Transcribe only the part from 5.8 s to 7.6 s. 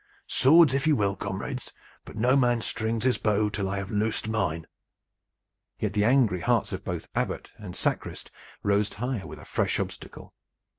the angry hearts of both Abbot